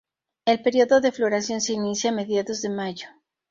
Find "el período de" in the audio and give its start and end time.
0.45-1.11